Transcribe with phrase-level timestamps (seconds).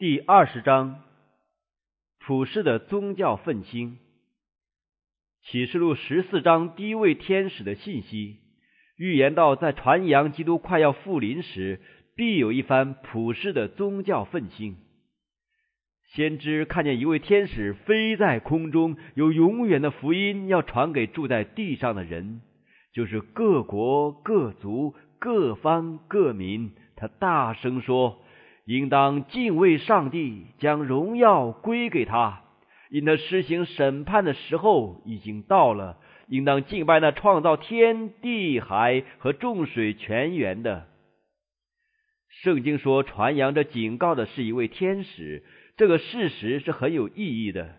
[0.00, 1.02] 第二十章，
[2.20, 3.98] 普世的宗教愤青。
[5.42, 8.36] 启示录十四章第一位天使的信息，
[8.96, 11.80] 预言到在传扬基督快要复临时，
[12.14, 14.76] 必有一番普世的宗教愤青。
[16.12, 22.40] 先知看见一位天使飞在空中，有永远的福音要传给住在地上的人，
[22.92, 26.70] 就是各国、各族、各方、各民。
[26.94, 28.22] 他大声说。
[28.68, 32.42] 应当敬畏上帝，将荣耀归给他，
[32.90, 35.96] 因他施行审判的时候已经到了。
[36.26, 40.86] 应当敬拜那创造天地海和众水泉源的。
[42.28, 45.42] 圣经说，传扬着警告的是一位天使，
[45.78, 47.74] 这个事实是很有意义的。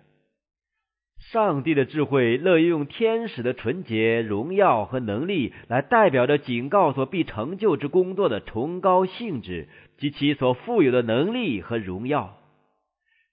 [1.19, 9.67] 上帝的智慧乐意用天使的纯洁、荣耀和能力来代表着警告所必成就之工作的崇高性质。
[9.99, 12.37] 及其所富有的能力和荣耀，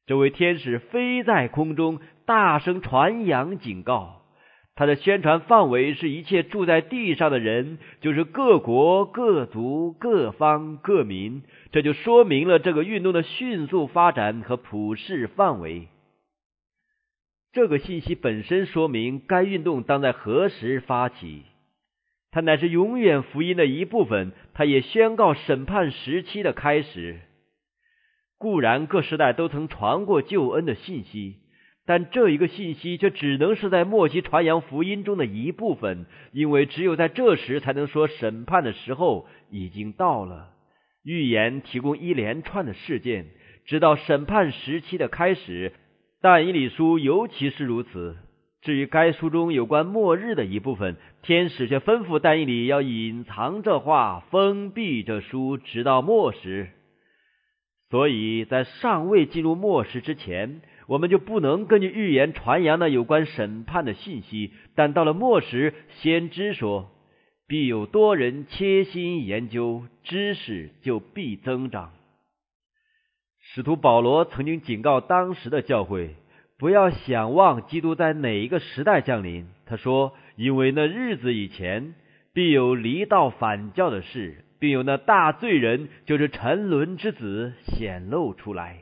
[0.04, 4.22] 这位天使飞在空中，大声传扬警告。
[4.74, 11.44] 他的宣传范围是一切住在地上的人，就是各国、各族、各方、各民。
[11.70, 15.86] 这就说明了这个运动的迅速发展和普世范围。
[17.56, 21.44] 这个信息本身说明该运动当在何时发起。
[22.30, 27.18] 它乃是永远福音的一部分，它也宣告审判时期的开始。
[28.36, 31.36] 固然各时代都曾传过救恩的信息，
[31.86, 40.50] 但这一个信息却只能是在末期传扬福音中的一部分，因为只有在这时才能说审判的时候已经到了。
[41.02, 43.28] 预言提供一连串的事件，
[43.64, 45.72] 直到审判时期的开始。
[46.20, 48.16] 但以理书尤其是如此。
[48.62, 56.68] 至于该书中有关末日的一部分，天使却吩咐但以理要隐藏这话，封闭这书，直到末时。
[57.90, 64.50] 所以在尚未进入末时之前，我们就不能根据预言传扬那有关审判的信息。
[64.74, 66.90] 但到了末时，先知说，
[67.46, 71.92] 必有多人切心研究，知识就必增长。
[73.56, 76.14] 使徒保罗曾经警告当时的教会。
[76.58, 79.46] 不要想望基督在哪一个时代降临。
[79.64, 81.94] 他说：“因为那日子以前，
[82.34, 88.80] 必有离道反教的事，并有那大罪人，就是沉沦之子显露出来。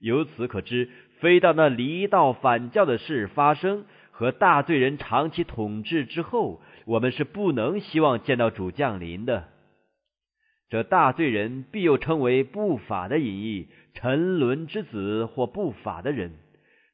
[0.00, 0.88] 由此可知，
[1.20, 9.48] 非到那离道反教的事发生和大罪人长期统治之后，我们是不能希望见到主降临的。
[10.68, 16.32] 这大罪人必又称为不法的隐逸，沉沦之子或不法的人。”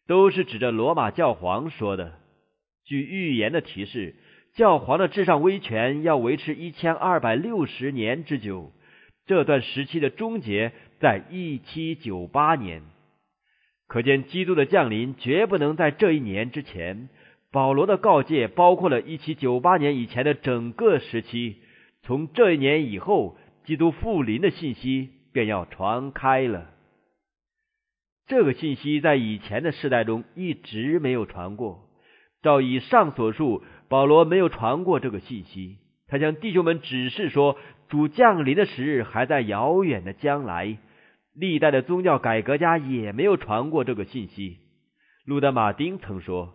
[0.08, 2.14] 都是指着罗马教皇说的。
[2.84, 4.16] 据预言的提示，
[4.52, 8.72] 教皇的至上威权要维持一千二百六十年之久。
[9.26, 12.82] 这段时期的终结在一七九八年。
[13.86, 17.08] 可见基督的降临绝不能在这一年之前。
[17.52, 21.58] 保罗的告诫包括了一七九八年以前的整个时期。
[22.02, 26.70] 从这一年以后，基督复临的信息便要传开了。
[28.26, 31.88] 这个信息在以前的世代中一直没有传过。
[32.42, 35.78] 照以上所述，保罗没有传过这个信息。
[36.08, 37.56] 他向弟兄们指示说，
[37.88, 40.78] 主降临的时日还在遥远的将来。
[41.34, 44.58] 历代的宗教改革家也没有传过这个信息。
[45.24, 46.54] 路德马丁曾说，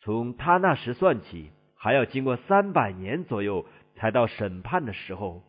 [0.00, 5.42] 从他那时算起，还要经过三百年左右，才到审判的时候。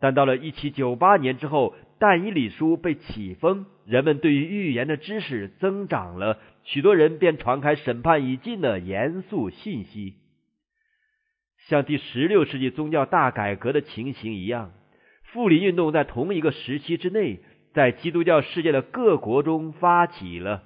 [0.00, 1.74] 但到了一七九八年之后。
[1.98, 10.12] 但以理书被启封，人们对于预言的知识增长了，许多人便传开审判已尽的严肃信息。
[11.68, 14.72] 像第十六世纪宗教大改革的情形一样，
[15.22, 17.40] 复临运动在同一个时期之内，
[17.72, 20.64] 在基督教世界的各国中发起了。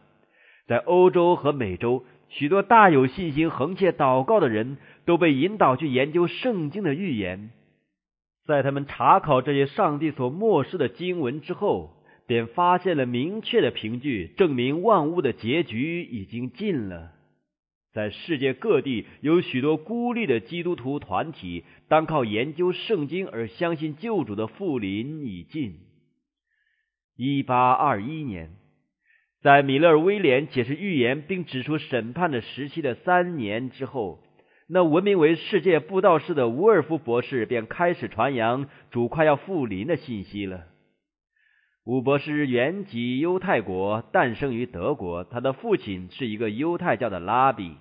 [0.67, 7.51] 在欧洲和美洲，许多大有信心、横切祷告的人都被引导去研究圣经的预言。
[8.51, 17.13] 在他们查考这些上帝所漠视的经文之后，便发现了明确的凭据，证明万物的结局已经尽了。
[17.93, 25.77] 在世界各地有许多孤立的基督徒团体，单靠研究圣经而相信救主的复临已尽。
[27.17, 28.51] 一八二一年，
[29.43, 34.25] 在米勒威廉解释预言并指出审判的时期的三年之后。
[34.73, 40.67] 那闻名为世界布道士的伍尔夫博士便开始传扬主快要复临的信息了。
[41.85, 47.75] 伍博士原籍犹太国，诞生于德国，他的父亲是一个犹太教的拉比。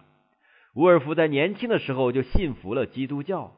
[0.73, 3.53] 伍尔夫在年轻的时候就信服了基督教。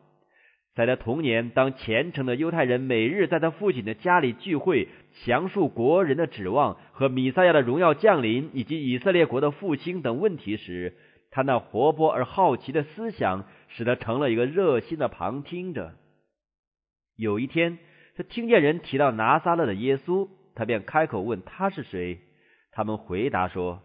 [0.76, 4.90] 在他童年，当虔诚的犹太人每日在他父亲的家里聚会，
[5.24, 10.96] 详述国人的指望和米赛亚的荣耀降临，以及以色列国的复兴等问题时，
[11.32, 15.96] 他那活泼而好奇的思想使他成了一个热心的旁听者。
[17.16, 17.80] 有一天，
[18.16, 22.20] 他听见人提到拿撒勒的耶稣，他便开口问他是谁。
[22.72, 23.82] 他们回答说，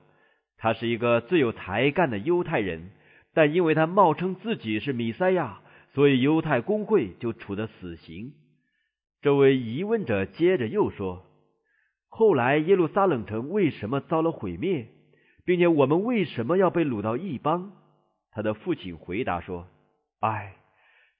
[0.59, 2.91] 他是一个最有才干的犹太人，
[3.33, 5.61] 但因为他冒称自己是弥赛亚，
[5.93, 8.33] 所以犹太公会就处的死刑。
[9.23, 11.27] 这位疑问者接着又说
[12.09, 14.89] ：“后来耶路撒冷城为什么遭了毁灭，
[15.47, 17.73] 并且我们为什么要被掳到异邦？”
[18.31, 19.67] 他的父亲回答说
[20.21, 20.57] ：“唉，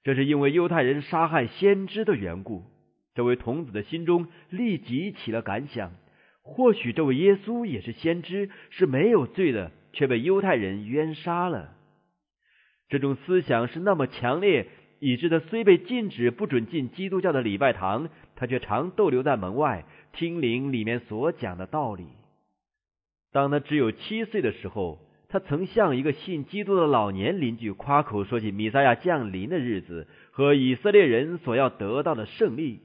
[0.03, 2.65] 这是因为犹太人杀害先知的缘故。”
[3.15, 5.93] 这位童子的心中立即起了感想。
[6.43, 11.73] 或许这位耶稣也是先知，是没有罪的，却被犹太人冤杀了。
[12.89, 14.67] 这种思想是那么强烈，
[14.99, 19.83] 以致他虽被禁止不准进基督教的礼拜堂，他却常逗留在门外
[20.13, 22.07] 听灵里面所讲的道理。
[23.37, 24.97] 当他只有七岁的时候，
[25.29, 32.81] 他曾向一个信基督的老年邻居夸口说起弥赛亚降临的日子和以色列人所要得到的胜利，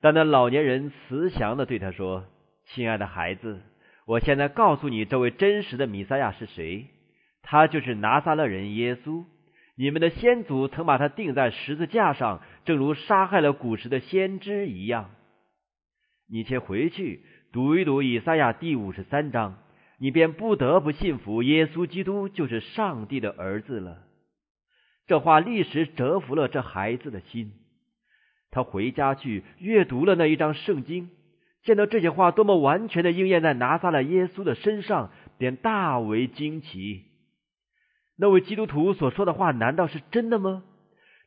[0.00, 2.24] 但那老年人慈祥的对他说。
[2.68, 3.60] 亲爱的孩子，
[4.06, 6.86] 我现在告诉你，这位真实的弥赛亚是谁？
[7.42, 9.26] 他就是拿撒勒人耶稣。
[9.76, 15.10] 你们的先祖曾把他钉在十字架上，正如杀害了古时的先知一样。
[16.26, 19.56] 你且回去读一读以赛亚第五十三章，
[19.96, 24.02] 你便不得不信服耶稣基督就是上帝的儿子了。
[25.06, 27.52] 这话立时折服了这孩子的心。
[28.50, 31.08] 他回家去阅读了那一章圣经。
[31.62, 37.04] 见到这些话多么完全的应验在拿撒勒耶稣的身上，便大为惊奇。
[38.16, 40.64] 那位基督徒所说的话难道是真的吗？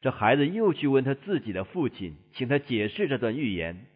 [0.01, 3.87] 这孩子又去问他自己的父亲，请他解释这段预言，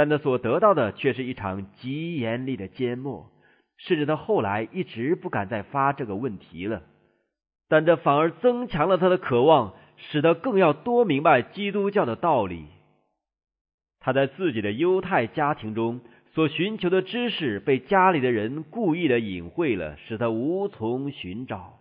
[0.00, 3.30] 但他所得到的却是一场极严厉的缄默，
[3.76, 6.80] 甚至他后来一直不敢再发这个问题了。
[7.68, 12.64] 但这反而增强了他的渴望，使得更要多明白基督教的道理。
[13.98, 16.00] 他在自己的犹太家庭中
[16.32, 21.79] 所寻求的知识被家里的人故意的隐晦了，使他无从寻找。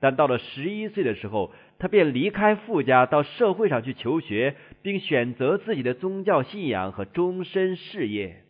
[0.00, 8.44] 但到了十一岁的时候，他便离开富家到社会上去求学，并选择自己的宗教信仰和终身事业。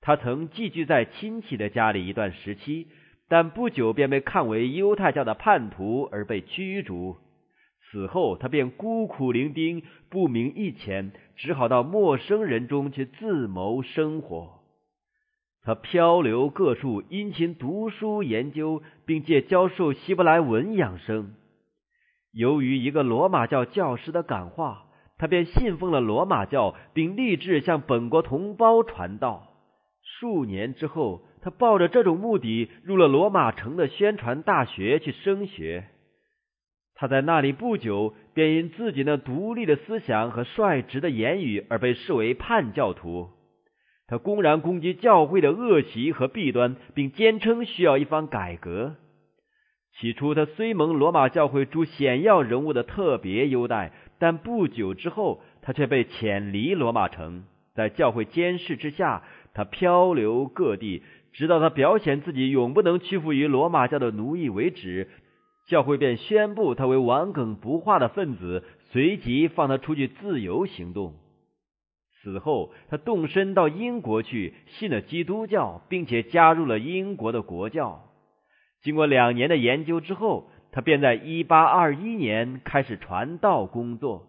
[0.00, 2.86] 他曾寄居在亲戚的家里一段时期，
[3.28, 7.18] 但不久便被看为犹太教的叛徒而被驱逐。
[7.90, 14.59] 此后，他便孤苦伶仃，不明一钱，只好到陌生人中去自谋生活。
[15.62, 21.34] 他漂流各处，殷勤读书研究，并借教授希伯来文养生。
[22.32, 24.86] 由于一个罗马教教师的感化，
[25.18, 29.48] 他便信奉了罗马教，并立志向本国同胞传道。
[30.02, 35.88] 数年之后，他抱着这种目的入了罗马城的宣传大学去升学。
[36.94, 43.28] 他在那里不久，便因自己那独立的思想和率直的言语而被视为叛教徒。
[44.10, 48.96] 他公然攻击教会的恶习和弊端，并坚称需要一番改革。
[49.96, 57.44] 起初，他虽蒙罗马教会诸显要人物的特别优待，但不久之后，他却被遣离罗马城。
[57.72, 59.22] 在教会监视之下，
[59.54, 65.08] 他漂流各地，直到他表现自己永不能屈服于罗马教的奴役为止。
[65.68, 71.14] 教会便宣布他为顽梗不化的分子，随即放他出去自由行动。
[72.22, 78.04] 此后，他动身到英国去，信了基督教，并且加入了英国的国教。
[78.82, 84.26] 经过两年的研究之后，他便在一八二一年开始传道工作。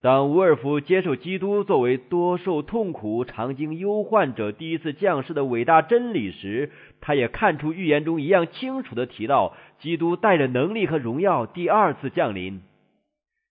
[0.00, 12.62] 当伍尔夫接受基督作为多受痛苦、常经忧患者第一次降世的伟大真理时，他也看出预言中一样清楚的提到，基督带着能力和荣耀第二次降临。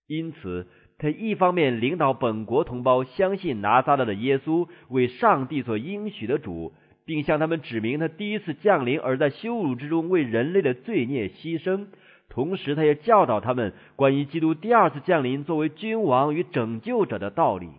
[0.07, 0.67] 因此，
[0.99, 6.73] 他一方面领导本国同胞相信拿撒勒的耶稣为上帝所应许的主，
[7.05, 11.87] 并向他们指明他第一次降临而在羞辱之中为人类的罪孽牺牲。
[12.29, 17.69] 同时，他也教导他们关于基督第二次降临作为君王与拯救者的道理。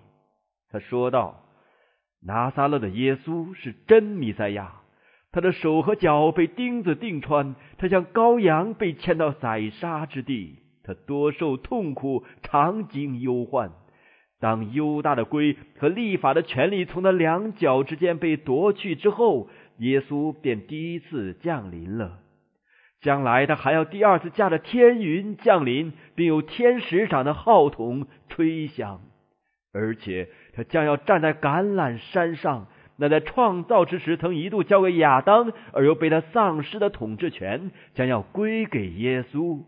[0.71, 1.43] 他说道
[2.25, 4.81] ：“拿撒勒的耶稣是真弥赛亚，
[5.33, 13.73] 他的手和脚被钉子钉穿，他像羔羊被牵到宰杀之地，他多受痛苦，常经忧患。
[14.41, 22.21] 当犹大的规和立法的权利从他两脚之间被夺去之后，耶稣便第一次降临了。”
[23.03, 29.03] 将来他还要第二次驾着天云降临，并有天使长的号筒吹响，
[29.73, 32.67] 而且他将要站在橄榄山上。
[32.97, 39.63] 那在创造之时曾一度交给亚当而又被他丧失的统治权，将要归给耶稣。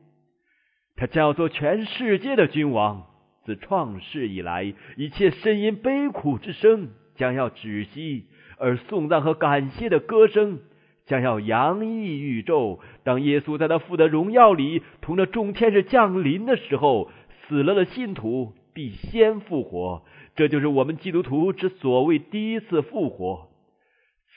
[1.00, 3.06] 他将要做全世界的君王。
[3.46, 8.26] 自创世以来，一切呻吟悲苦之声将要止息，
[8.58, 10.60] 而颂赞和感谢的歌声
[11.06, 12.80] 将要洋溢宇宙。
[13.02, 17.10] 当耶稣在他父的荣耀里同着众天使降临的时候，
[17.48, 20.02] 死了的信徒必先复活。
[20.36, 23.48] 这就是我们基督徒之所谓第一次复活。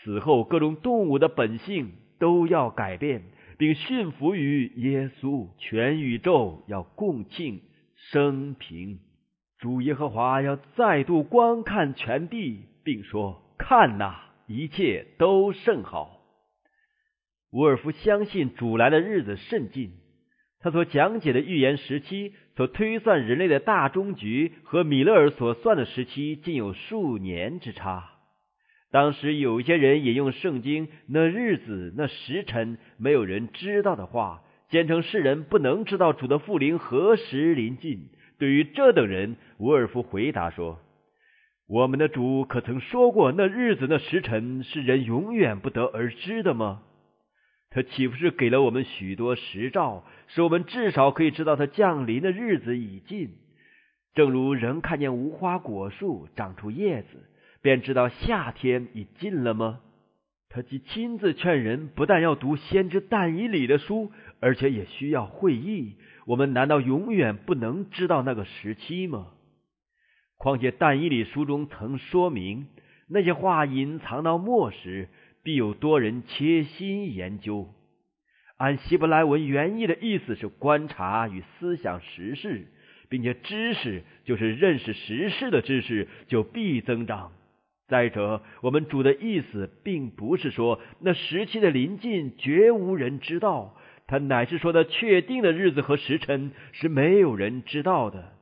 [0.02, 3.24] 此后，各种动物的本性都要改变，
[3.64, 5.48] 并驯服于耶稣。
[5.58, 7.62] 全宇宙要共庆
[8.12, 9.00] 生平。
[9.58, 16.20] 主耶和华要再度观看全地，并说：“看哪，一切都甚好。”
[17.54, 19.94] 伍尔夫相信主来的日子甚近。
[20.60, 22.34] 他所讲解的预言时期。
[22.56, 28.13] 所推算人类的大终局和米勒尔所算的时期，竟有数年之差。
[28.94, 38.10] 当时有些人引用圣经那日子、那时辰没有人知道的话，坚称世人不能知道主的复临何时临近。
[38.38, 40.80] 对于这等人，伍尔夫回答说
[41.68, 46.84] ：“我们的主可曾说过那日子、那时辰是人永远不得而知的吗？”
[47.72, 53.32] 他岂不是给了我们许多实兆，使我们至少可以知道他降临的日子已近？
[54.14, 57.28] 正如人看见无花果树长出叶子，
[57.64, 59.80] 便知道夏天已近了吗？
[60.50, 65.96] 他既亲自劝人，不但要读先知但以里的书，而且也需要会意。
[66.28, 69.32] 我们难道永远不能知道那个时期吗？
[70.38, 72.68] 况且但以里书中曾说明，
[73.08, 75.10] 那些话隐藏到末时。
[75.46, 77.68] 必有多人切心研究。
[78.56, 82.68] 按希伯来文原意的意思是观察与思想时事，
[83.10, 87.34] 并且知识就是认识时事的知识就必增长。
[87.94, 98.34] 再者，我们主的意思并不是说那时期的临近绝无人知道，他乃是说的确定的日子和时辰是没有人知道的。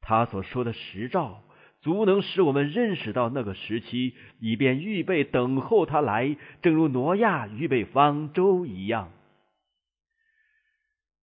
[0.00, 1.44] 他所说的时兆。
[1.82, 9.10] 足能使我们认识到那个时期，以便预备等候他来，正如挪亚预备方舟一样。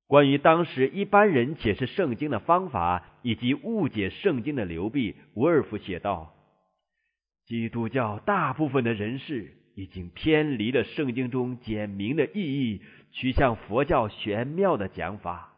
[0.08, 6.34] 关于当时一般人解释圣经的方法以及误解圣经的流弊，伍尔夫写道：
[7.48, 12.82] 基督教大部分的人士已经偏离了圣经中简明的意义，
[13.14, 15.54] 趋向佛教玄妙的讲法。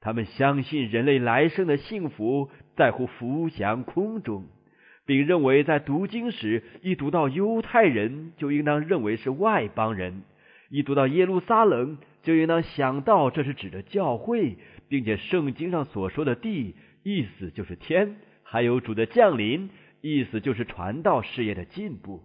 [0.00, 4.44] 他们相信人类来生的幸福在乎浮翔空中，
[5.06, 10.20] 并认为在读经时，一读到犹太人就应当认为是外邦人；
[10.68, 14.58] 一读到耶路撒冷就应当想到这是指的教会，
[14.90, 19.70] 并且圣经上所说的地意思就是天，还有主的降临
[20.06, 22.22] 意思就是传道事业的进步。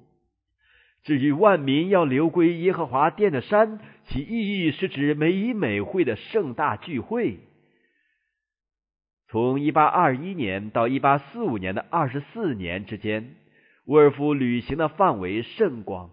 [1.04, 7.40] 至于万民要流归耶和华殿的山，其意义是指美以美会的盛大聚会。
[9.30, 13.36] 从一八二一年到一八四五年的二十四年之间，
[13.86, 16.10] 沃尔夫旅行的范围甚广。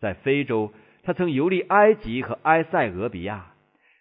[0.00, 3.52] 在非洲，他曾游历埃及和埃塞俄比亚；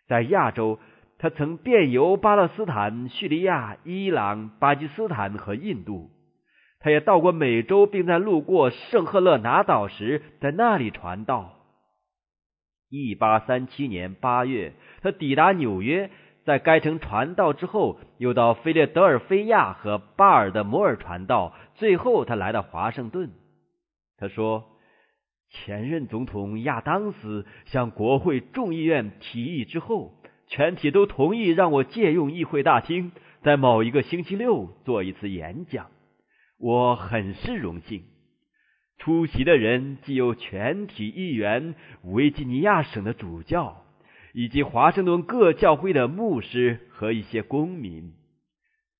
[0.08, 0.80] 在亚洲，
[1.18, 6.12] 他曾遍游巴勒斯坦、叙利亚、伊朗、巴基斯坦和印度。
[6.88, 11.54] 他也到过美洲，并在路过圣赫勒拿岛时，在那里传道。
[12.90, 16.10] 一八三七年八月，他抵达纽约。
[16.46, 23.32] 在该城传道之后，又到菲列德尔菲亚和巴尔的摩尔传道，最后他来到华盛顿。
[24.18, 24.64] 他说
[25.52, 30.14] ：“前任总统亚当斯向国会众议院提议之后，
[30.48, 35.88] 全体都同意让我借用议会大厅，在某一个星期六做一次演讲。
[36.58, 38.04] 我很是荣幸。
[38.98, 43.84] 出席的人既有全体议员、维吉尼亚省的主教。”
[44.34, 48.14] 以及华盛顿各教会的牧师和一些公民。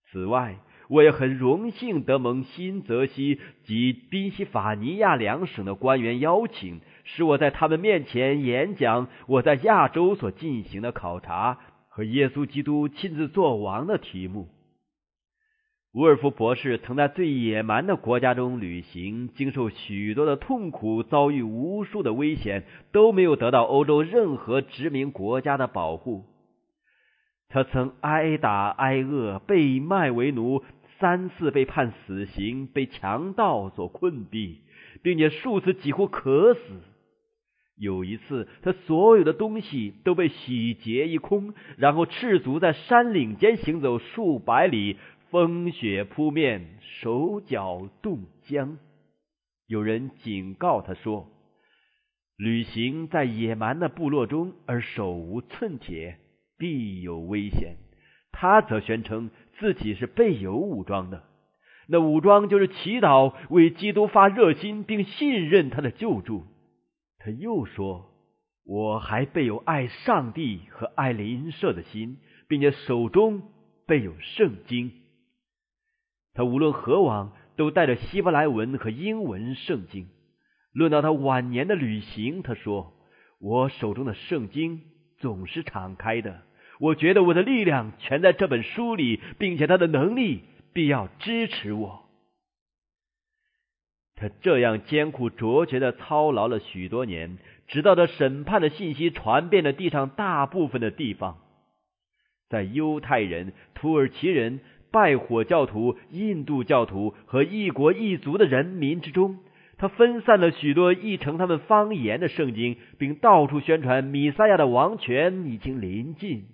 [0.10, 14.48] 此外，我也很荣幸得蒙新泽西及宾夕法尼亚两省的官员邀请，使我在他们面前演讲我在亚洲所进行的考察和耶稣基督亲自作王的题目。
[15.98, 26.26] 伍尔夫博士曾在最野蛮的国家中旅行，经受许多的痛苦，遭遇无数的危险，都没有得到欧洲任何殖民国家的保护。
[27.50, 30.64] 他曾挨打挨饿，被卖为奴，
[31.00, 34.58] 三次被判死刑，被强盗所困毙，
[35.02, 36.60] 并且数次几乎渴死。
[37.80, 44.98] 有一次，他所有的东西都被洗劫一空，然后赤足在山岭间行走数百里，
[45.30, 48.78] 风雪扑面，手脚冻僵。
[49.68, 51.28] 有人警告他说
[52.38, 56.18] ：“旅行在野蛮的部落中，而手无寸铁，
[56.58, 57.76] 必有危险。”
[58.32, 59.30] 他则宣称
[59.60, 61.24] 自己是备有武装的，
[61.88, 66.46] 那武装就是祈祷，为基督发热心，并信任他的救助。
[67.20, 68.12] 他又说
[68.64, 73.42] ：“我还备有爱上帝和爱邻舍的心，并且手中
[73.86, 74.92] 备有圣经。”
[76.38, 80.08] 他无论何往，都带着希伯来文和英文圣经。
[80.72, 82.94] 论到他晚年的旅行，他说
[83.42, 84.84] ：“我手中的圣经
[85.18, 86.44] 总是敞开的。
[86.80, 92.06] 我觉得我的力量全在这本书里，并且他的能力必要支持我。”
[94.16, 101.40] 他这样艰苦卓绝的操劳了许多年，直到这审判的信息传遍了地上大部分的地方，
[102.48, 104.60] 在犹太人、土耳其人、
[104.98, 109.38] 拜火教徒、印度教徒和异国异族的人民之中，
[109.78, 116.46] 他分散了许多译成他们方言的圣经，并到处宣传米赛亚的王权已经临近。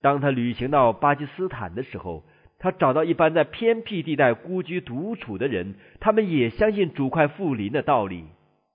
[0.00, 2.24] 当他旅行到巴基斯坦的时候。
[2.58, 8.24] 他找到一般在偏僻地带孤居独处的人，他们也相信主快复临的道理。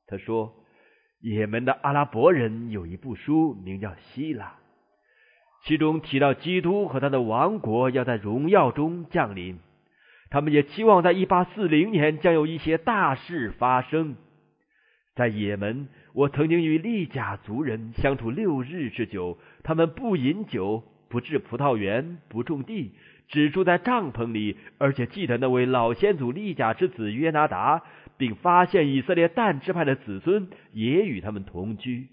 [0.06, 0.54] 他说
[1.20, 4.46] ：“也门的阿拉伯人有一部书，名叫《希腊》，
[5.64, 9.60] 其中提到基督和他的王国要在荣耀中降临。
[10.30, 14.16] 他们也期望在一八四零年将有一些大事发生。
[15.16, 22.92] 在也门，我曾经与利甲族人相处六日之久，他们不饮酒，不治葡萄园，不种地。”
[23.32, 27.82] 只住在帐篷里，而且记得那位老先祖利甲之子约拿达，
[28.18, 32.10] 并发现以色列但支派的子孙也与他们同居。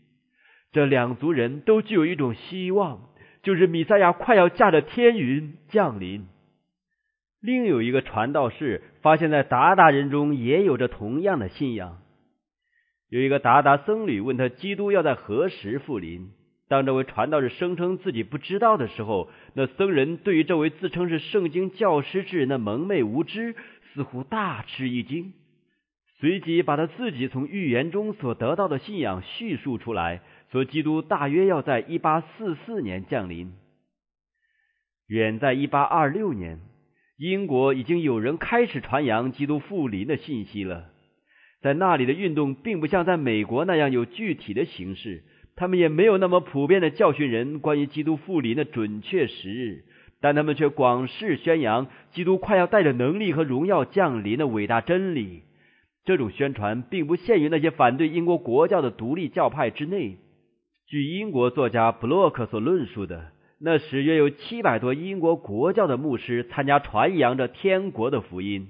[0.71, 3.09] 这两族人都具有一种希望，
[3.43, 6.27] 就是米赛亚快要驾着天云降临。
[7.41, 11.99] 另有一个传道士发现，在鞑靼人中也有着同样的信仰。
[13.09, 16.33] 有一个鞑靼僧侣问他：基督要在何时复临？
[16.69, 23.55] 当这位传道士声称自己不知道的时候，那僧人对于这位自称是圣经教师之人的蒙昧无知，
[23.95, 25.33] 似乎大吃一惊，
[26.19, 33.53] 随即把他自己从预言中所得到的信仰叙述出来，说基督大约要在一八四四年降临。
[35.07, 36.61] 远在一八二六年，
[37.17, 40.91] 英国已经有人开始传扬基督复临的信息了，
[41.61, 45.25] 在那里的运动并不像在美国那样有具体的形式。
[45.57, 49.85] 他们也没有那么普遍的教训人关于基督复临的准确时日，
[50.21, 55.43] 但他们却广示宣扬基督快要带着能力和荣耀降临的伟大真理。
[56.05, 60.17] 这种宣传并不限于那些反对英国国教的独立教派之内。
[60.89, 63.27] 据英国作家布洛克所论述的，
[63.61, 68.69] 那时约有七百多英国国教的牧师参加传扬着天国的福音。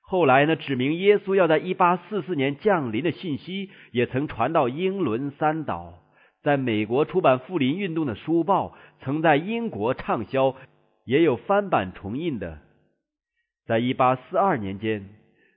[0.00, 6.00] 后来呢，指明耶稣要在一八四四年降临的信息也曾传到英伦三岛。
[6.42, 10.56] 在美国出版复临运动的书报，曾在英国畅销，
[11.04, 12.58] 也有翻版重印的。
[13.68, 15.08] 在一八四二年间，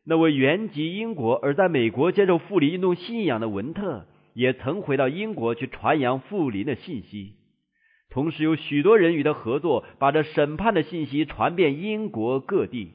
[0.05, 4.05] 那位原籍英国而在美国接受复临运动信仰的文特，
[4.36, 7.38] 也曾回到英国去传扬复临的信息。
[8.12, 12.91] 同时，有许多人与他合作，把这审判的信息传遍英国各地。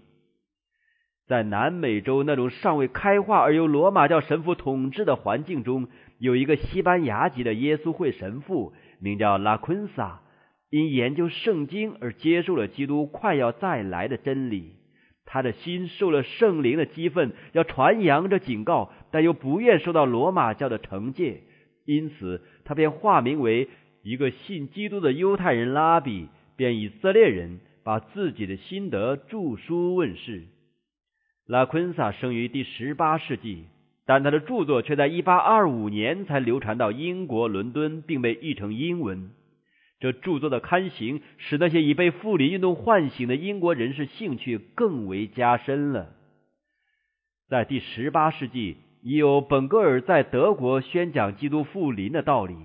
[1.27, 5.89] 在南美洲那种尚未开化而由罗马教神父统治的环境中。
[6.19, 10.21] 有一个西班牙籍的耶稣会神父，名叫拉昆萨，
[10.69, 14.75] 因研究圣经而接受了基督快要再来的真理。
[15.25, 21.43] 他的心受了圣灵的激愤，要传扬着警告，但又不愿受到罗马教的惩戒，
[21.85, 23.69] 因此他便化名为
[24.03, 30.45] 一个信基督的犹太人拉比，便以色列人把自己的心得著书问世。
[31.47, 33.65] 拉昆萨生于第十八世纪。
[34.07, 39.31] 但他的著作却在1825年才流传到英国伦敦，并被译成英文。
[40.01, 46.13] 这著作的刊行，使那些已被复临运动唤醒的英国人士兴趣更为加深了。
[47.49, 52.57] 在第十八世纪，已有本格尔在德国宣讲基督复临的道理。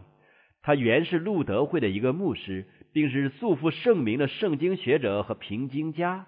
[0.62, 6.26] 他原是路德会的一个牧师，并是素负盛名的圣经学者和评经家。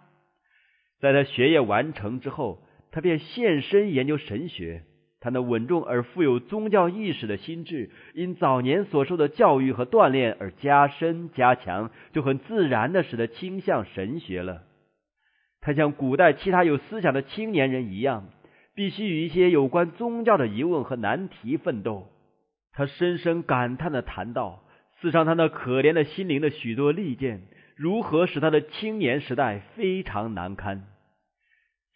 [0.99, 4.83] 在他学业完成之后，他便献身研究神学。
[5.19, 14.61] 他那稳重而富有宗教意识的心智，因早年所受的教育和锻炼而加深加强，就很自然的使得倾向神学了。
[15.59, 18.29] 他像古代其他有思想的青年人一样，
[18.77, 22.09] 必须与一些有关宗教的疑问和难题奋斗。
[22.73, 24.61] 他深深感叹的谈到，
[25.01, 27.41] 刺伤他那可怜的心灵的许多利剑，
[27.75, 30.83] 如何使他的青年时代非常难堪。”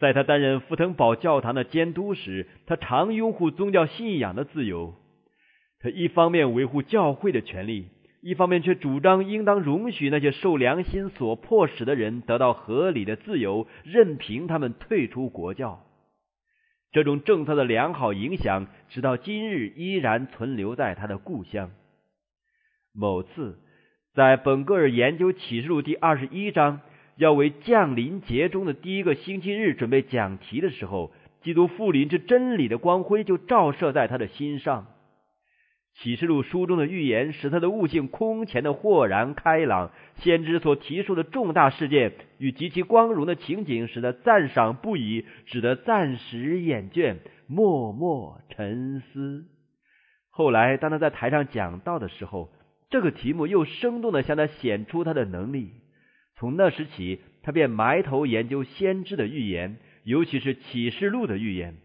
[0.02, 4.96] 在他担任福腾堡教堂的监督时，他常拥护宗教信仰的自由。
[5.82, 7.90] 他一方面维护教会的权利，
[8.24, 15.84] 一方面却主张应当容许那些受良心所迫使的人得到合理的自由，任凭他们退出国教。
[16.92, 21.72] 这种政策的良好影响，直到今日依然存留在他的故乡。
[22.94, 23.60] 某次，
[24.14, 26.82] 在本格尔研究启示录第二十一章。
[27.18, 31.12] 要为降临节中的第一个星期日准备讲题的时候，
[31.44, 34.88] 基督复临之真理的光辉就照射在他的心上。
[35.96, 49.46] 启示录书中的预言使他的悟性空前的豁然开朗，先知所提出的重大事件与极其光荣的情景使他赞赏不已，使得暂时厌倦，默默沉思。
[50.30, 52.50] 后来，当他在台上讲道的时候，
[52.90, 55.74] 这个题目又生动的向他显出他的能力。
[56.36, 61.76] 从那时起，他便埋头研究先知的预言，尤其是启示录的预言，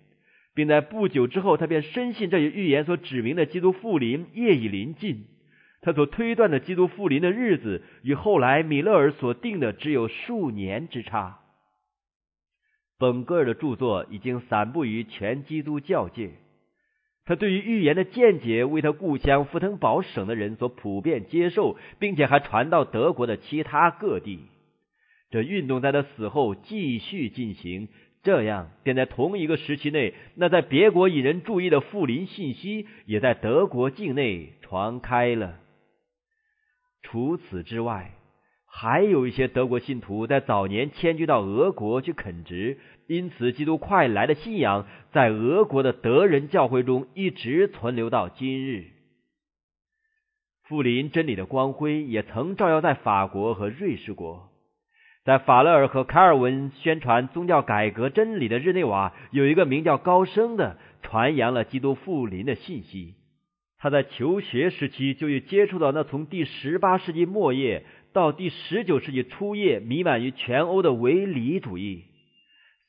[0.57, 5.27] 并在不久之后，他便深信这一预言所指明的基督复临业已临近。
[5.83, 11.41] 他所推断的基督复临的日子，与后来米勒尔所定的只有数年之差。
[12.99, 16.31] 本格尔的著作已经散布于全基督教界，
[17.27, 24.41] 他对于预言的见解为他故乡福腾堡省的人所普遍接受，并且还传到德国的其他各地。
[25.29, 27.89] 这运动在他死后继续进行，
[28.27, 35.61] 这样便在同一个时期内，那在别国引人注意的富林信息也在德国境内传开了。
[37.03, 38.11] 除此之外，
[38.67, 48.87] 还有一些德国信徒在早年迁居到俄国去垦殖，因此基督快来的信仰在俄国的德人教会中一直存留到今日。
[50.65, 54.51] 富林真理的光辉也曾照耀在法国和瑞士国。
[55.27, 63.15] 在法勒尔和凯尔文宣传宗教改革真理的日内瓦，有一个名叫高升的，传扬了基督复临的信息。
[63.77, 72.05] 他在求学时期就已接触到那从第十八世纪末叶到第十九世纪初叶弥漫于全欧的唯理主义，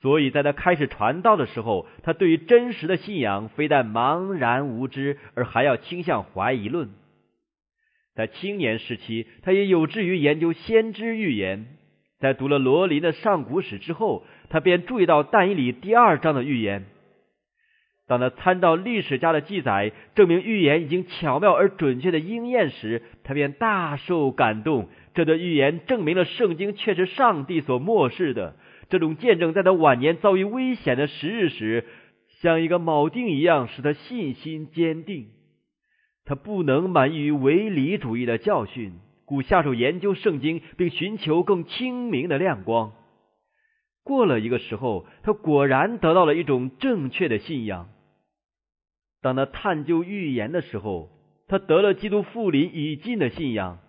[0.03, 6.91] 所以在他开始传道的时候，他对于真实的信仰非但茫然无知，而还要倾向怀疑论。
[8.13, 11.76] 在青年时期，他也有志于研究先知预言。
[12.19, 16.85] 在读了罗琳的上古史之后，他便注意到但以理第二章的预言。
[18.07, 24.87] 当他参照历史家的记载，证明预言已经巧妙而准确的应验时，他便大受感动。
[25.13, 28.55] 这段预言证明了圣经却是上帝所漠视的。
[28.89, 31.85] 这种见证在他晚年遭遇危险的时日时，
[32.39, 35.27] 像一个铆钉一样，使他信心坚定。
[36.23, 38.93] 他不能满意于唯理主义的教训。
[39.27, 42.93] 故下手研究圣经，并寻求更清明的亮光。
[44.03, 47.89] 过了一个时候，他果然得到了一种正确的信仰。
[49.21, 51.09] 当他探究预言的时候，
[51.49, 53.79] 他得了基督复临已尽的信仰。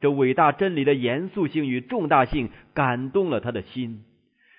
[0.00, 4.04] 这伟大真理的严肃性与重大性感动了他的心，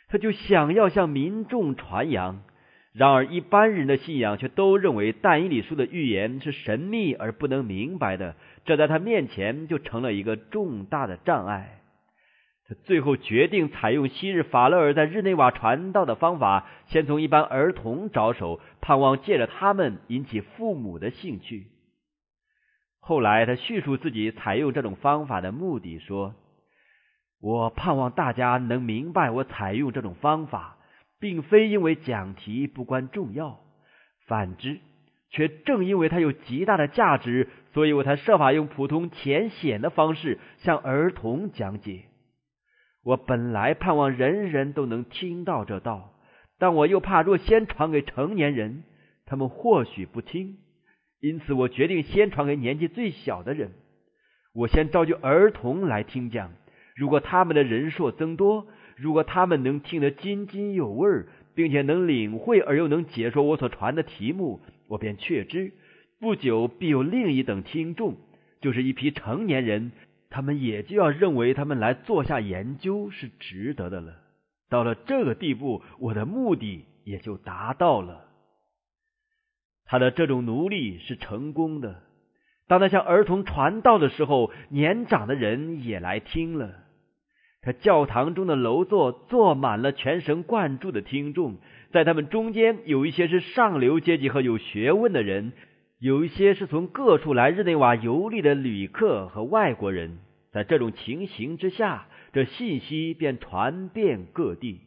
[0.08, 2.44] 他就想要向民众传扬。
[2.92, 8.36] 然而，一般人的信仰却都认为但以理书的预言是神秘而不能明白的。
[8.66, 11.82] 这在他面前就成了一个重大的障碍。
[12.68, 21.68] 他最后决定采用昔日法勒尔在日内瓦传道的方法，先从一般儿童着手，盼望借着他们引起父母的兴趣。
[23.00, 26.36] 后来，他叙述自己采用这种方法的目的，说
[27.42, 30.78] ：“我盼望大家能明白，我采用这种方法，
[31.20, 33.60] 并非因为讲题不关重要，
[34.28, 34.80] 反之。”
[35.32, 42.06] 却正因为它有极大的价值，所以我才设法用普通浅显的方式向儿童讲解。
[43.04, 46.16] 我本来盼望人人都能听到这道，
[46.58, 48.84] 但我又怕若先传给成年人，
[49.28, 50.58] 他们或许不听，
[51.20, 53.74] 因此我决定先传给年纪最小的人。
[54.56, 56.54] 我先召集儿童来听讲，
[56.96, 58.66] 如果他们的人数增多，
[59.00, 64.60] 如果他们能听得津津有味，并且能领会而又能解说我所传的题目。
[64.88, 65.72] 我便确知，
[66.20, 68.18] 不久必有另一等听众，
[68.60, 69.92] 就是一批成年人，
[70.30, 74.16] 他们也就要认为他们来做下研究是值得的了。
[74.70, 78.26] 到了这个地步，我的目的也就达到了。
[79.86, 82.04] 他的这种努力是成功的。
[82.68, 86.76] 当他向儿童传道的时候，年长的人也来听了。
[87.62, 91.58] 他教堂中的楼座坐满了全神贯注的听众。
[91.92, 95.52] 在他们中间有一些是上流阶级和有学问的人，
[96.00, 100.20] 有一些是从各处来日内瓦游历的旅客和外国人。
[100.52, 104.82] 在这种情形之下，这信息便传遍各地。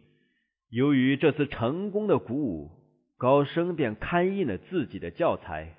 [0.70, 2.70] 由于这次成功的鼓舞，
[3.18, 5.74] 高升便刊印了自己的教材，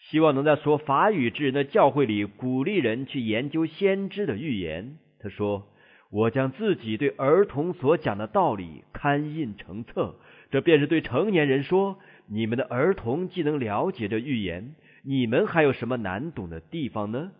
[0.00, 4.96] 希望能在说法语之人的教会里鼓励人去研究先知的预言。
[5.20, 5.68] 他说
[6.12, 10.14] ：“我将自己对儿童所讲的道理刊印成册，
[10.50, 11.98] 这便是对成年人说。”
[12.28, 17.32] 你们的儿童既能了解这预言，你们还有什么难懂的地方呢？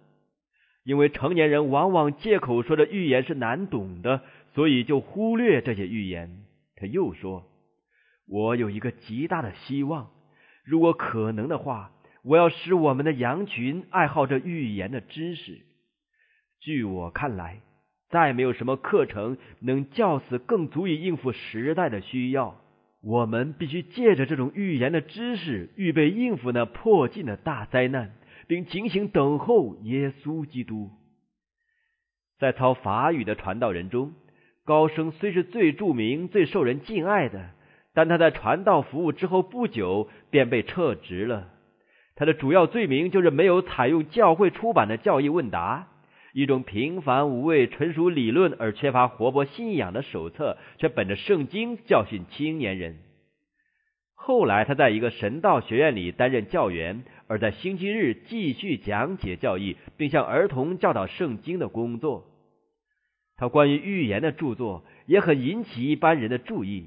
[0.85, 4.23] 因为成年人往往借口说这预言是难懂的，
[4.55, 6.45] 所以就忽略这些预言。
[6.77, 7.45] 他又说
[8.29, 10.11] ：“我有一个极大的希望，
[10.65, 11.93] 如果可能的话，
[12.25, 15.61] 我要使我们的羊群爱好这预言的知识。
[16.61, 17.61] 据我看来，
[18.13, 22.59] 再没有什么课程能教死更足以应付时代的需要。”
[23.05, 28.13] 我们必须借着这种预言的知识，预备应付那迫近的大灾难，
[28.47, 30.89] 并警醒等候耶稣基督。
[32.39, 34.13] 在操法语的传道人中，
[34.65, 37.51] 高升虽是最著名、最受人敬爱的，
[37.93, 41.49] 但他在传道服务之后不久便被撤职了。
[42.15, 45.89] 他的主要罪名就是没有采用教会出版的教义问答。
[46.33, 52.99] 一种平凡无味、纯属理论而缺乏活泼信仰的手册，却本着圣经教训青年人。
[54.15, 62.25] 后来，他在一个神道学院里担任教员，而在星期日继续讲解教义，并向儿童教导圣经的工作。
[63.37, 66.87] 他关于预言的著作也很引起一般人的注意。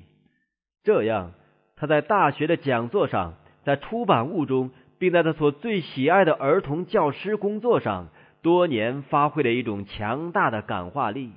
[0.83, 1.33] 这样，
[1.75, 8.07] 他在大学的讲座上，在出版物中，并在他所最喜爱的儿童教师工作上。
[8.45, 11.31] 多年发挥了一种强大的感化力，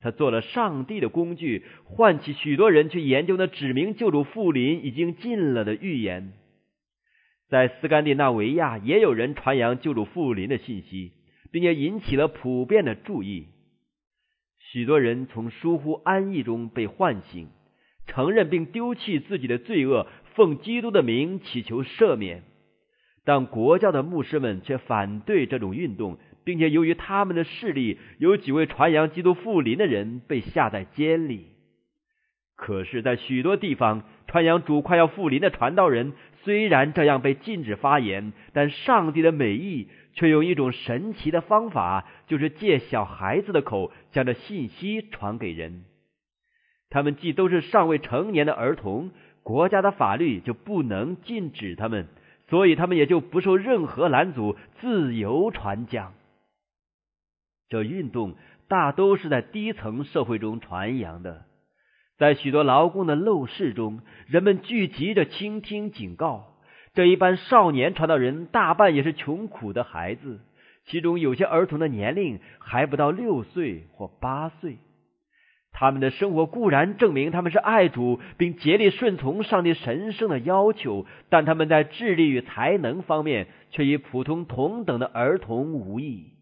[0.00, 6.32] 他做了上帝的工具，唤起许多人去研究那指明救主复临已经近了的预言。
[7.48, 11.12] 在斯堪的纳维亚，也有人传扬救主复临的信息，
[11.52, 13.46] 并且引起了普遍的注意。
[14.58, 17.50] 许多人从疏忽安逸中被唤醒，
[18.08, 22.42] 承认并丢弃自己的罪恶，奉基督的名祈求赦免。
[23.24, 26.18] 但国教的牧师们却反对这种运动。
[26.44, 31.46] 并且由于他们的势力，有几位传扬基督复临的人被下在监里。
[32.56, 36.12] 可是，在许多地方，传扬主快要复临的传道人
[36.44, 45.84] 虽然这样被禁止发言，但上帝的美意却用一种神奇的方法，就是借小孩子的口将这信息传给人。
[46.88, 49.10] 他们既都是尚未成年的儿童，
[49.42, 52.06] 国家的法律就不能禁止他们，
[52.48, 56.12] 所以他们也就不受任何拦阻，自由传讲。
[57.72, 58.34] 这运动
[58.68, 61.46] 大都是在低层社会中传扬的，
[62.18, 66.48] 在许多劳工的陋室中，人们聚集着倾听警告。
[66.92, 70.40] 这一般少年传道人大半也是穷苦的孩子，
[70.84, 74.76] 其中有些儿童的年龄还不到六岁或八岁。
[75.72, 86.34] 他们的生活固然证明他们是爱主，并竭力顺从上帝神圣的要求，但他们在智力与才能方面却与普通同等的儿童无异。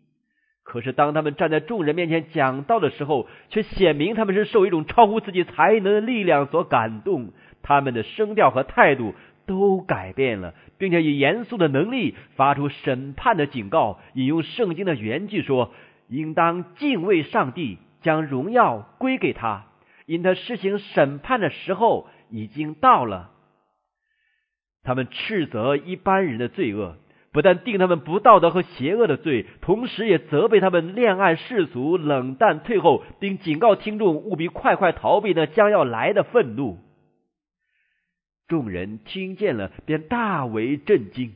[0.70, 7.32] 可是，当他们站在众人面前讲道的时候，却显明他们是受一种超乎自己才能的力量所感动。
[7.60, 13.98] 他们的声调和态度都改变了，并且以严肃的能力发出审判的警告。
[14.14, 15.72] 引用圣经的原句说
[16.06, 19.64] ：“应当敬畏上帝，将荣耀归给他，
[20.06, 23.32] 因他施行审判的时候已经到了。”
[24.84, 26.96] 他们斥责一般人的罪恶。
[27.32, 36.78] 不但定他们不道德和邪恶的罪，同时也责备他们恋爱世俗、冷淡退后，并警告听众务必快快逃避那将要来的愤怒。
[38.48, 41.34] 众人听见了，便大为震惊。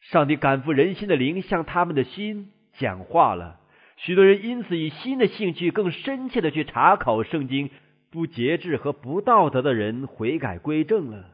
[0.00, 3.60] 上帝感负人心的灵向他们的心讲话了，
[3.96, 7.70] 许多人因此以新的兴趣更深切的去查考圣经，
[8.10, 11.26] 不节制和不道德的人悔改归正了。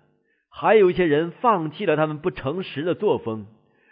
[0.56, 3.46] 还有一些人放弃了他们不诚实的作风，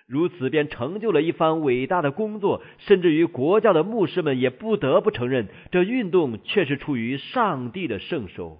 [0.06, 2.62] 如此便成就了一番伟大的工作。
[2.78, 8.58] 甚至于国教的牧师们也不得不承认，这运动却是出于上帝的圣手。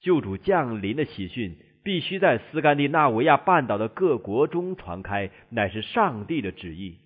[0.00, 6.96] 救主降临的喜讯必须在斯堪的纳维亚半岛的各国中传开，乃是上帝的旨意。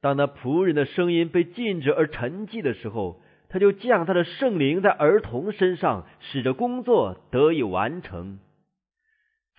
[0.00, 8.38] 当那仆人的声音被禁止而沉寂的时候，他就降他的圣灵在儿童身上，使得工作得以完成。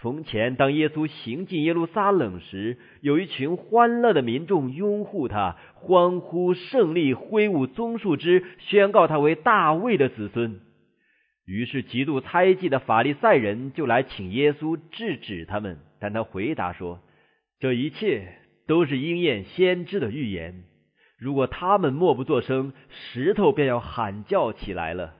[0.02, 10.60] 从前，当耶稣行进耶路撒冷时，有一群欢乐的民众拥护他，欢呼胜利，挥舞棕树枝，宣告他为大卫的子孙。
[11.46, 17.00] 于是，极度猜忌的法利赛人就来请耶稣制止他们，但他回答说
[17.62, 20.64] ：“这一切都是应验先知的预言。
[21.20, 25.14] 如果他们默不作声，石头便要喊叫起来了。”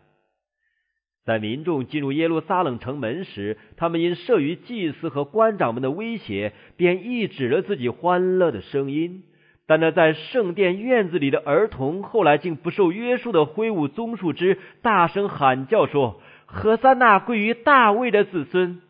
[1.26, 9.24] 在民众进入耶路撒冷城门时，他们因慑于祭司和官长们的威胁，便抑制了自己欢乐的声音。
[9.68, 18.82] 但那在圣殿院子里的儿童，后来竟不受约束的挥舞棕树枝，大声喊叫说：“何塞纳归于大卫的子孙。”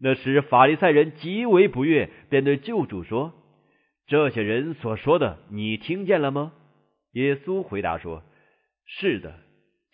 [0.00, 3.32] 那时法利赛人极为不悦，便对救主说
[4.06, 6.52] ：“这些人所说的，你听见了吗？”
[7.12, 8.22] 耶稣回答说
[8.86, 9.34] ：“是的。”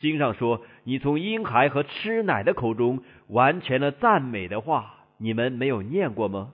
[0.01, 6.53] 经上说：“你从婴孩和吃奶的口中完全了赞美的话，你们没有念过吗？”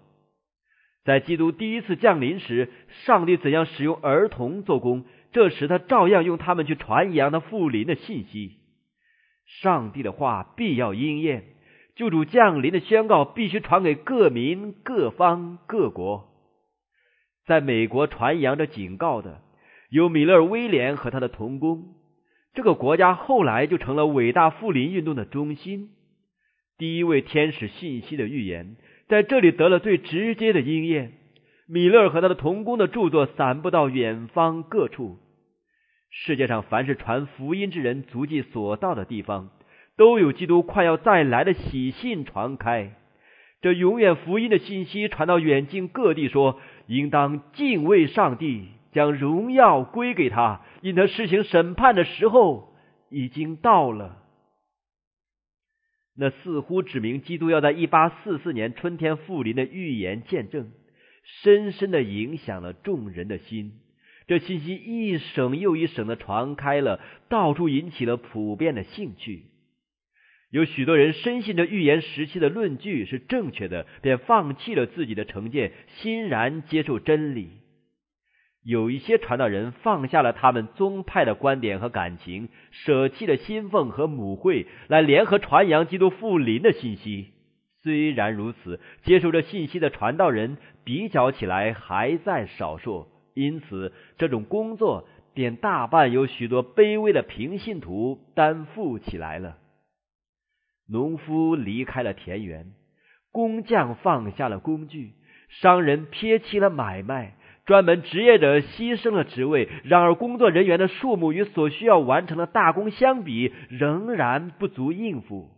[1.05, 2.69] 在基督第一次降临时，
[3.05, 8.57] 上帝怎样使用儿童做工，这时他照样用他们去传扬他复临的信息。
[9.63, 11.45] 上帝的话必要应验，
[11.95, 16.29] 救主降临的宣告必须传给各民、各方、各国。
[17.45, 19.41] 在美国传扬着警告的
[19.89, 21.95] 有米勒·威廉和他的同工。
[22.57, 25.91] 这个国家后来就成了伟大复临运动的中心。
[26.79, 28.77] 第一位天使信息的预言
[29.09, 31.13] 在这里得了最直接的应验。
[31.69, 35.19] 米勒和他的同工的著作散布到远方各处。
[36.11, 39.51] 世界上凡是传福音之人足迹所到的地方，
[39.99, 42.93] 都有基督快要再来的喜信传开。
[43.61, 48.69] 这永远福音的信息传到远近各地，说应当敬畏上帝。
[48.93, 52.75] 将荣耀归给他，因他施行审判的时候
[53.11, 54.23] 已经到了。
[56.19, 60.73] 那似乎指明基督要在一八四四年春天复临的预言见证，
[61.43, 63.81] 深深的影响了众人的心。
[64.27, 69.45] 这信息一省又一省的传开了，到处引起了普遍的兴趣。
[70.51, 77.51] 有许多人深信这预言时期的论据是正确的，便放弃了自己的成见，欣然接受真理。
[78.67, 87.29] 有一些传道人放下了他们宗派的观点和感情，舍弃了新奉和母会，来联合传扬基督复临的信息。
[87.85, 99.59] 虽然如此，接受这信息的传道人比较起来还在少数，因此这种工作便大半由许多卑微的平信徒担负起来了。
[100.89, 102.73] 农夫离开了田园，
[103.31, 105.13] 工匠放下了工具，
[105.49, 107.36] 商人撇弃了买卖。
[107.67, 115.51] 专门职业者牺牲了职位，然而工作人员的数目与所需要完成的大功相比，仍然不足应付。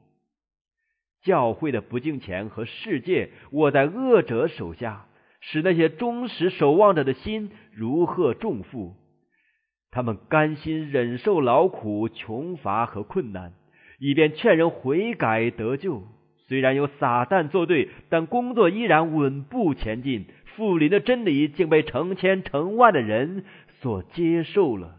[1.23, 5.05] 教会的不敬钱和世界握在恶者手下，
[5.41, 8.95] 使那些忠实守望者的心如荷重负。
[9.91, 13.53] 他们甘心忍受劳苦、穷乏和困难，
[13.99, 16.05] 以便劝人悔改得救。
[16.47, 20.25] 虽然有撒旦作对，但工作依然稳步前进。
[20.59, 23.45] 复临的真理竟被成千成万的人
[23.81, 24.97] 所接受了。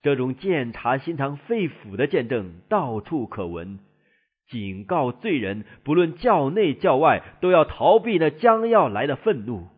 [0.00, 3.78] 这种鉴察心肠肺腑的见证到处可闻，
[4.48, 9.68] 警告罪人，不论教内教外，都要逃避那将要来的愤怒。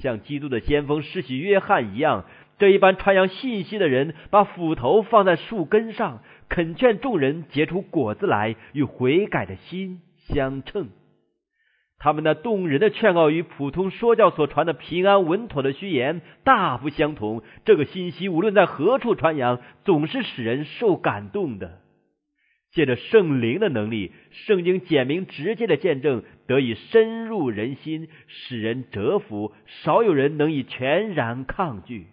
[0.00, 2.26] 像基督的先锋施洗约翰一样，
[2.58, 10.90] 这一般传扬信息的人，把斧头放在树根上，恳劝众人结出果子来，与悔改的心相称。
[12.00, 17.42] 他们那动人的劝告与普通说教所传的平安稳妥的虚言大不相同。
[17.64, 21.80] 这个信息无论在何处传扬，总是使人受感动的。
[22.70, 29.52] 借着圣灵的能力，圣经简明直接的见证得以深入人心，使人折服。
[29.66, 32.06] 少有人能以全然抗拒。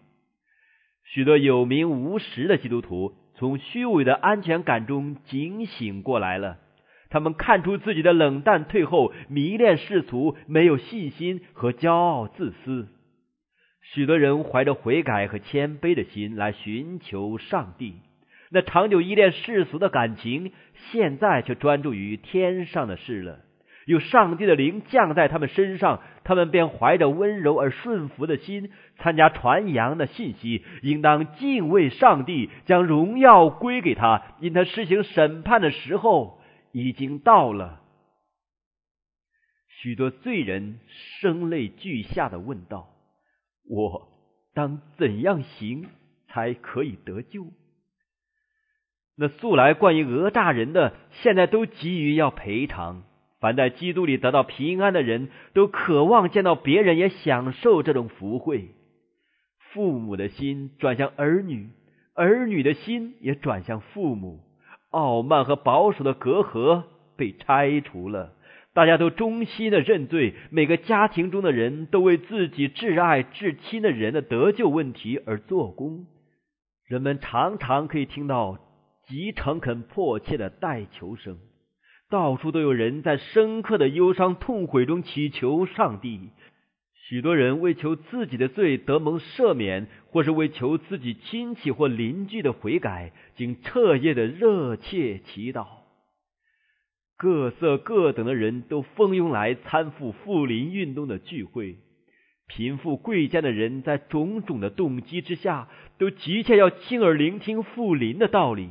[1.04, 6.58] 许多有名无实的基督徒从虚伪的安全感中警醒过来了。
[7.10, 12.88] 他们看出自己的冷淡退后、迷恋世俗、没有信心和骄傲自私。
[13.82, 17.96] 许多人怀着悔改和谦卑的心来寻求上帝，
[18.50, 20.52] 那长久依恋世俗的感情，
[20.92, 23.40] 现在却专注于天上的事了。
[23.86, 36.40] 有上帝的灵降在他们身上，他们便怀着温柔而顺服的心参加传扬的信息，应当敬畏上帝，将荣耀归给他，因他施行审判的时候。
[36.76, 37.82] 已经到了。
[39.70, 40.82] 许多罪人
[41.22, 42.90] 声泪俱下的问道
[43.70, 44.10] ：“我
[44.54, 45.88] 当怎样行
[46.28, 47.48] 才可以得救？”
[49.16, 53.06] 那素来惯于讹诈人的，现在都急于要赔偿。
[53.40, 58.72] 凡在基督里得到平安的人，都渴望见到别人也享受这种福惠。
[59.72, 61.70] 父母的心转向儿女，
[62.16, 64.42] 儿女的心也转向父母。
[64.96, 66.84] 傲慢和保守的隔阂
[67.18, 68.32] 被拆除了。
[68.74, 76.06] 大家都衷心的认罪，每个家庭中的人都为自己挚爱至亲的人的得救问题而做工。
[76.88, 78.58] 人们常常可以听到
[79.08, 81.38] 极诚恳迫切的代求声，
[82.10, 86.30] 到处都有人在深刻的忧伤痛悔中祈求上帝。
[87.08, 95.68] 许多人为求自己的罪得蒙赦免，或是为求自己亲戚或邻居的悔改，经彻夜的热切祈祷。
[97.18, 101.76] 各色各等的人都蜂拥来参赴富林运动的聚会，
[102.48, 108.70] 贫富贵贱的人在种种的动机之下，都急切要亲耳聆听富林的道理。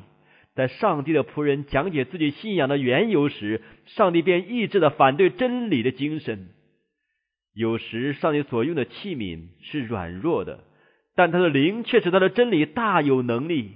[0.55, 6.49] 在上帝的仆人讲解自己信仰的缘由时，上帝便抑制了反对真理的精神。
[7.53, 10.65] 有时，上帝所用的器皿是软弱的，
[11.15, 13.73] 但他的灵却使他的真理大有能力。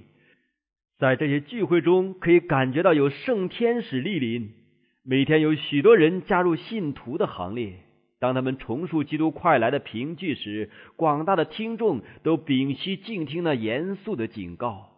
[0.99, 4.53] 在这些聚会中，可以感觉到有圣天使莅临。
[5.05, 7.75] 每天有许多人加入信徒的行列。
[8.21, 14.91] 当他们重述基督快来的凭据时，广大的听众都屏息静听那严肃的警告。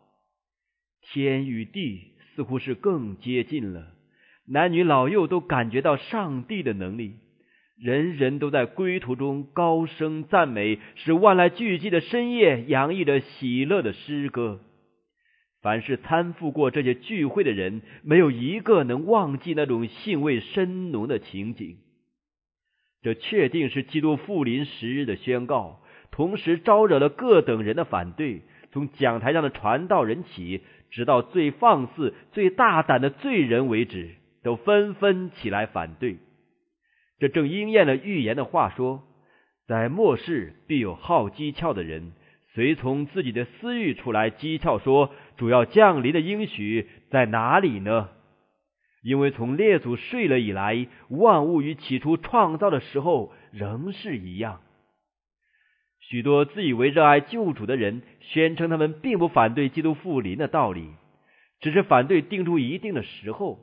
[1.03, 3.93] 天与地似乎是更接近了，
[4.47, 7.17] 男女老幼都感觉到上帝的能力。
[7.81, 14.61] 人人都在归途中高声赞美，使万籁俱寂的深夜洋溢着喜乐的诗歌。
[15.63, 21.79] 凡是参赴过这些聚会的人，没有一个能忘记那种兴味深浓的情景。
[23.03, 28.43] 这确定是基督复临时日的宣告，同时招惹了各等人的反对。
[28.73, 30.61] 从讲台上的传道人起，
[30.91, 34.11] 直到最放肆、最大胆的罪人为止，
[34.43, 36.19] 都纷纷起来反对。
[37.21, 39.05] 这正应验了预言的话说：
[39.69, 42.13] 在末世必有好机巧的人。
[42.53, 48.09] 随从自己的私欲出来讥诮说：“主要降临的应许在哪里呢？”
[49.05, 54.61] 因为从列祖睡了以来，万物与起初创造的时候仍是一样。
[56.01, 60.91] 许多自以为热爱救主的人宣称，他们并不反对基督复临的道理，
[61.61, 63.61] 只是反对定出一定的时候。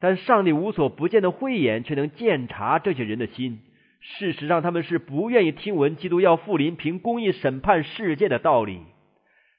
[0.00, 3.60] 但上帝无所不见的慧眼却能鉴察这些人的心。
[4.00, 8.82] 事实上，他们是不愿意听闻基督要复临凭公义审判世界的道理。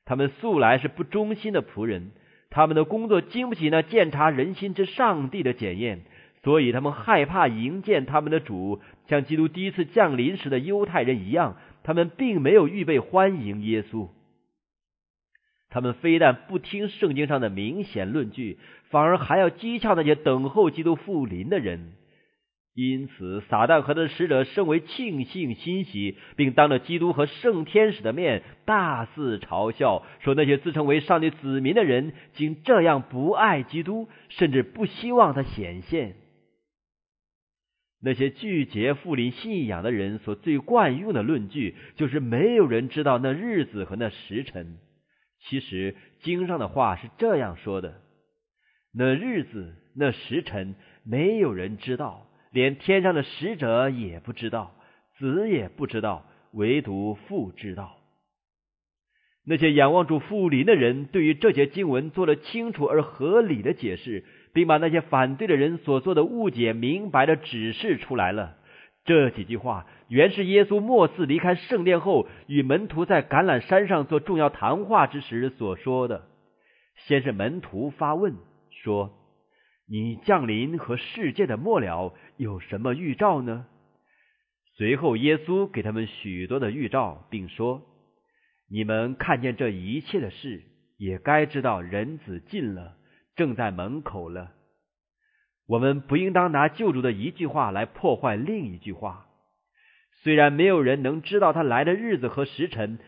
[0.06, 2.12] 他们素来是不忠心的仆人，
[2.50, 6.04] 他们的工作经不起那鉴察人心之上帝的检验，
[6.44, 8.80] 所以他们害怕迎见他们的主，
[9.10, 11.58] 像基督第一次降临时的犹太人一样。
[11.84, 14.10] 他们并没有预备欢迎耶稣。
[15.70, 18.58] 他们非但不听圣经上的明显论据，
[18.90, 21.94] 反而还要讥诮那些等候基督复临的人。
[22.74, 36.18] 因此，撒旦和他的使者甚为庆幸欣喜，并当着基督和圣天使的面大肆嘲笑，说那些自称为上帝子民的人竟这样不爱基督，甚至不希望他显现。
[38.00, 44.78] 那些拒绝复临信仰的人所最惯用的论据，就是没有人知道那日子和那时辰。
[45.50, 48.02] 其实经上的话是这样说的：
[48.94, 52.28] 那日子、那时辰，没有人知道。
[52.52, 54.74] 连天上的使者也不知道，
[55.18, 57.98] 子也不知道，唯独父知道。
[59.46, 68.56] 那些仰望住父临的人，对于这节经文做了清楚而合理的解释，并把那些反对的人所做的误解明白的指示出来了。
[69.06, 76.24] 这几句话原是耶稣末次离开圣殿后，与门徒在橄榄山上做重要谈话之时所说的。
[77.06, 78.36] 先是门徒发问
[78.84, 79.23] 说。
[79.89, 83.67] 你降临和世界的末了有什么预兆呢？
[84.75, 87.84] 随后耶稣给他们许多的预兆，并说
[88.69, 90.61] ：“你们看见这一切的事，
[90.97, 92.97] 也该知道人子近了，
[93.38, 94.51] 正在门口了。
[95.67, 99.28] 我们不应当拿救主的一句话来破坏另一句话。
[100.21, 102.99] 虽然没有人能知道他来的日子和时辰，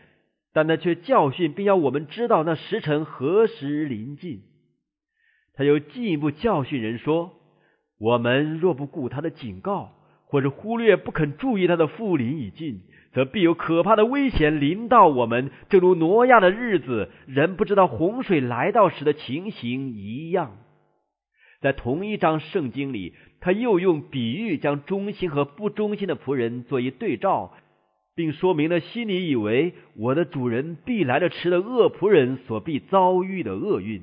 [0.54, 4.44] 但他却教训并要我们知道那时辰何时临近。”
[5.60, 7.32] 他又进一步教训人说
[8.00, 9.92] ：“我们若不顾他的警告，
[10.24, 12.80] 或者忽略不肯注意他的复临已近，
[13.12, 20.56] 则必有可怕的危险临到我们，正如挪亚的日子，人不知道洪水来到时的情形一样。”
[21.60, 27.52] 在同一章圣经里，他又用比喻将忠心和不忠心的仆人做一对照，
[28.16, 34.00] 并说明了心里以为我的主人必来的迟的恶仆人所必遭遇的厄运。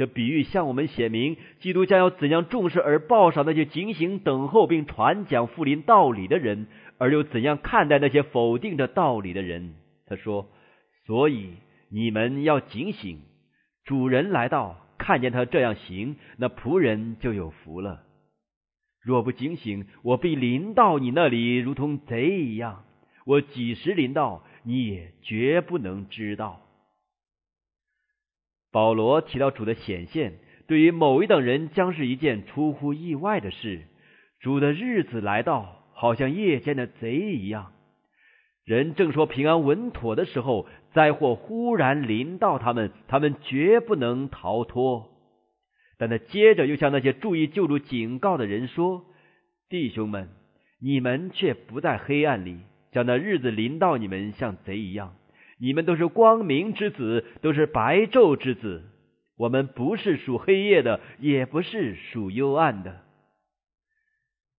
[0.00, 9.74] 这比喻向我们写明，基督将要怎样重视而报赏那些警醒等候并传讲复临道理的人，而又怎样看待那些否定着道理的人。
[10.06, 10.48] 他说
[11.04, 11.50] ：“所以
[11.90, 13.18] 你们要警醒，
[13.84, 18.00] 主人来到，看见他这样行，那仆人就有福了。
[19.02, 22.84] 若不警醒，我必临到你那里，如同贼一样。
[23.26, 26.62] 我几时临到，你也绝不能知道。
[28.72, 30.34] 保罗提到主的显现，
[30.66, 33.82] 对于某一等人将是一件出乎意外的事。
[34.40, 37.72] 主的日子来到，好像夜间的贼一样。
[38.64, 45.08] 人正说平安稳妥的时候，灾祸忽然临到他们，他们绝不能逃脱。
[45.98, 49.04] 但他接着又向那些注意救助警告的人说
[49.68, 50.28] ：“弟兄们，
[50.80, 52.60] 你们却不在黑暗里，
[52.92, 55.14] 叫那日子临到你们像贼一样。
[55.60, 58.82] 你们都是光明之子，都是白昼之子。
[59.36, 63.02] 我们不是属黑夜的，也不是属幽暗的。”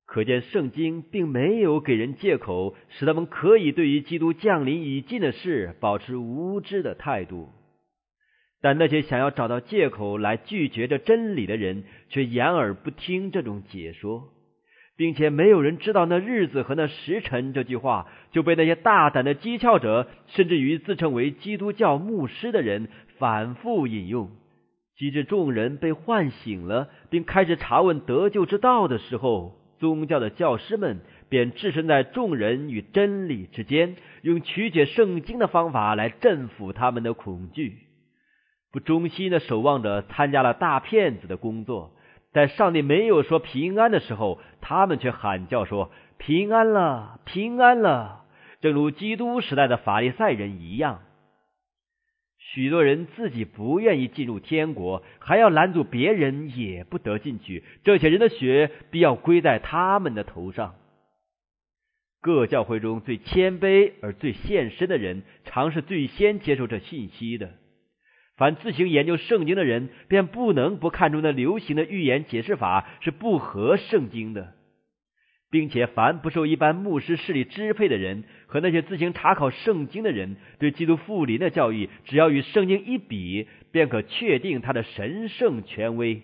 [0.06, 7.50] 可见圣经并没有给人借口，使他们可以对于基督降临已尽的事保持无知的态度。
[8.60, 14.30] 但那些想要找到借口来拒绝这真理的人，却掩耳不听这种解说，
[15.02, 17.54] 并且没有人知道那日子和那时辰。
[17.54, 22.88] 这句话就被那些大胆的讥诮者，甚至于自称为基督教牧师的人
[23.18, 24.30] 反复引用，
[24.96, 29.58] 及至众人被唤醒了，并开始查问得救之道的时候。
[29.80, 31.00] 宗教的教师们
[31.30, 37.80] 便置身在众人与真理之间，用曲解圣经的方法来镇抚他们的恐惧。
[38.72, 41.96] 不忠心的守望者参加了大骗子的工作，
[42.32, 48.26] 在上帝没有说平安的时候，他们却喊叫说平安了，平安了，
[48.62, 51.02] 正如基督时代的法利赛人一样。
[52.38, 57.64] 许多人自己不愿意进入天国，还要拦阻别人也不得进去。
[57.84, 60.76] 这些人的血必要归在他们的头上。
[62.20, 67.52] 各教会中最谦卑而最献身的人，常是最先接受这信息的。
[68.42, 74.56] 凡自行研究圣经的人，便不能不看出那流行的预言解释法是不合圣经的。
[75.52, 86.24] 并且，凡不受一般牧师势力支配的人和那些自行查考圣经的人，对基督复临的教义，只要与圣经一比，便可确定他的神圣权威。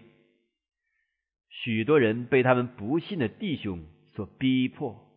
[1.52, 3.84] 许多人被他们不信的弟兄
[4.16, 5.08] 所逼迫，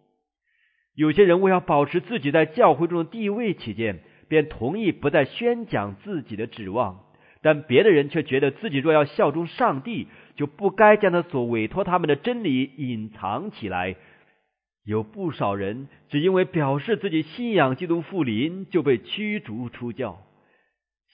[0.94, 4.01] 有些人为要保持自己在教会中的地位起见，
[4.31, 7.05] 便同意不再宣讲自己的指望；
[7.43, 10.07] 但别的人却觉得自己若要效忠上帝，
[10.37, 13.97] 就不该将他所委托他们的真理隐藏起来。
[14.85, 20.22] 有不少人只因为表示自己信仰基督复临，就被驱逐出教。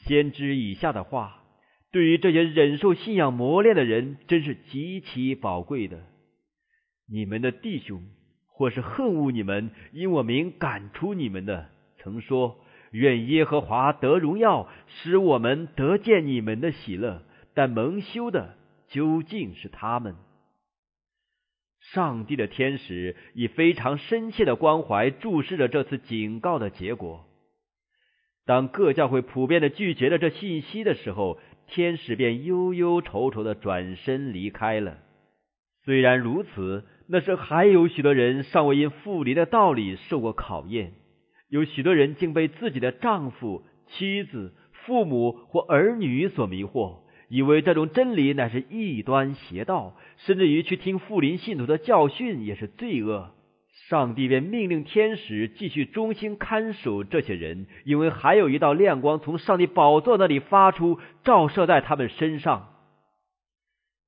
[0.04, 1.42] 先知以下的话，
[1.90, 6.00] 对于这些忍受信仰磨练的人，真是极其宝贵的。
[7.10, 8.02] 你们的弟兄
[8.46, 12.58] 或是恨恶你们，因我名赶出你们的，曾说
[12.96, 17.22] ：“愿耶和华得荣耀，使我们得见你们的喜乐。”
[17.54, 18.56] 但蒙羞的。
[18.88, 20.14] 究竟是他们？
[21.80, 27.24] 上帝的天使以非常深切的关怀注视着这次警告的结果。
[28.44, 34.98] 当各教会普遍的拒绝了这信息的时候，天使便忧忧愁愁的转身离开了。
[35.84, 40.92] 虽然如此，那时还有许多人尚未因复临的道理受过考验，
[41.48, 47.00] 有许多人竟被自己的丈夫、妻子、父母或儿女所迷惑。
[47.28, 53.32] 以为这种真理乃是异端邪道，甚至于去听富林信徒的教训也是罪恶。
[53.88, 62.68] 上帝便命令天使继续忠心看守这些人，因为还有一道亮光从上帝宝座那里发出，照射在他们身上。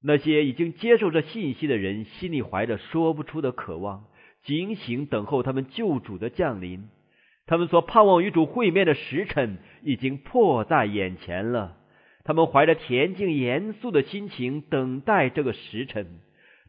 [0.00, 4.04] 那些已经接受这信息的人，心里怀着说不出的渴望，
[4.44, 6.88] 警醒等候他们救主的降临。
[7.48, 11.76] 他们所盼望与主会面的时辰，已经迫在眼前了。
[12.22, 16.20] 他们怀着恬静严肃的心情等待这个时辰，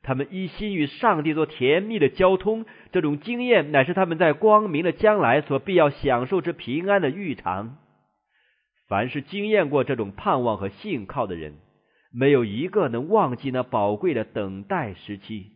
[0.02, 2.66] 他们一心与上帝做甜蜜的交通。
[2.94, 7.78] 这种经验乃是他们在光明的将来所必要享受之平安的预尝。
[8.88, 11.56] 凡是经验过这种盼望和信靠的人，
[12.14, 15.52] 没有一个能忘记那宝贵的等待时期。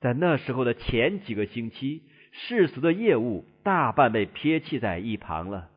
[0.00, 5.68] 在那时候的前几个星期，世俗的业务大半被撇弃在一旁了。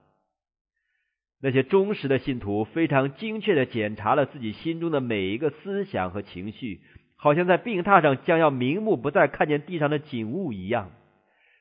[1.42, 6.80] 那些忠实的信徒非常精确的检查了自己心中的每一个思想和情绪，
[7.18, 10.92] 好像在病榻上将要瞑目不再看见地上的景物一样。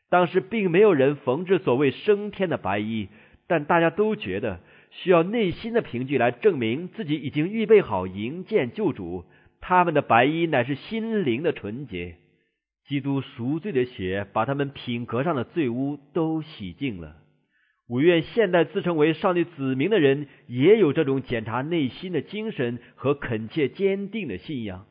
[0.08, 3.08] 当时并没有人缝制所谓升天的白衣，
[3.48, 4.60] 但大家都觉得
[4.90, 9.24] 需要内心的凭据来证明自己已经预备好迎见救主。
[9.60, 12.16] 他们的白衣乃是心灵的纯洁，
[12.86, 17.16] 基督赎罪的血把他们品格上的罪污都洗净了。
[17.88, 24.86] 我愿现代自称为上帝子民的人也有这种检查内心的精神和恳切坚定的信仰。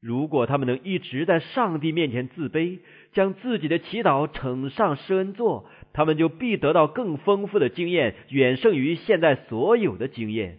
[0.00, 2.80] 如果他们能一直在上帝面前自卑，
[3.12, 10.58] 将自己的祈祷呈上施恩座，他们就必得到更丰富的经验，远胜于现在所有的经验。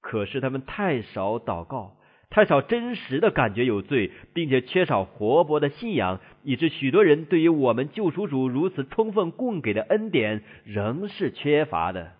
[0.00, 1.98] 可是他们太少祷告，
[2.32, 12.12] 太少真实的感觉有罪，并且缺少活泼的信仰，以致许多人对于我们救赎主如此充分供给的恩典仍是缺乏的。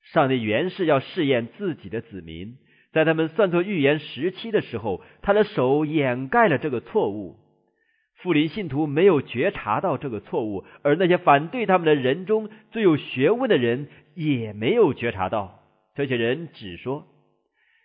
[0.00, 2.56] 上帝原是要试验自己的子民。
[2.90, 7.36] 在他们算作预言时期的时候，他的手掩盖了这个错误。
[8.14, 15.60] 富林信徒没有觉察到这个错误，而那些反对他们的人中最有学问的人也没有觉察到。
[15.94, 17.06] 这些人只说：“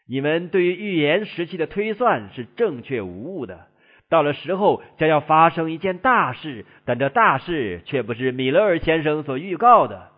[0.08, 3.68] 你们对于预言时期的推算是正确无误的。
[4.10, 10.12] 到了时候，将要发生一件大事，但这大事却不是米勒尔先生所预告的。”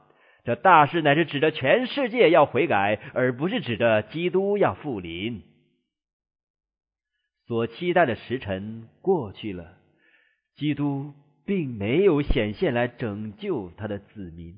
[0.44, 5.42] 这大事乃是指着全世界要悔改，而不是指着基督要复临。
[7.48, 9.78] 所期待的时辰过去了，
[10.56, 11.14] 基督
[11.46, 14.56] 并没有显现来拯救他的子民。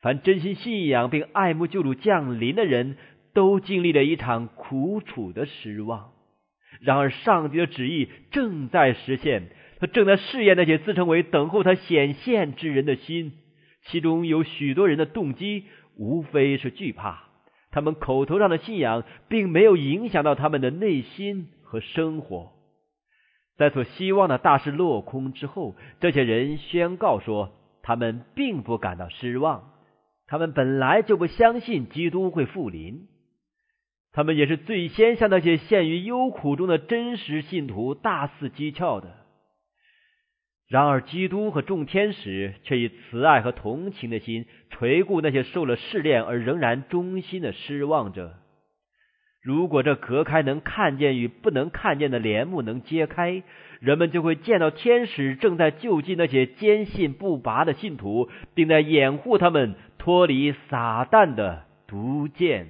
[0.00, 2.96] 凡真心信仰并爱慕救主降临的人，
[3.36, 6.12] 都经历了一场苦楚的失望。
[6.80, 13.34] 然而，上帝的旨意正在实现，他正在试验那些自称为等候他显现之人的心。
[13.88, 15.64] 其中有许多人的动机
[15.96, 17.24] 无非是惧怕，
[17.70, 22.52] 他们口头上的信仰并没有影响到他们的内心和生活。
[23.58, 29.72] 在所希望的大事落空之后，这些人宣告说，他们并不感到失望，
[30.26, 33.06] 他们本来就不相信基督会复临，
[34.16, 39.08] 他们也是最先向那些陷于忧苦中的真实信徒大肆讥诮的。
[40.68, 48.36] 然而，基督和众天使却以慈爱和同情的心垂顾那些受了试炼而仍然忠心的失望者。
[49.42, 53.42] 如果这隔开能看见与不能看见的帘幕能揭开，
[53.80, 62.68] 人们就会见到天使正在救济那些坚信不拔的信徒，并在掩护他们脱离撒旦的毒箭。